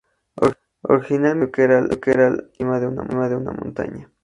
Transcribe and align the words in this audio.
Originalmente 0.81 1.51
creyó 1.51 2.01
que 2.01 2.09
era 2.09 2.31
la 2.31 2.43
cima 2.57 2.79
de 2.79 2.87
una 3.35 3.51
montaña. 3.51 4.09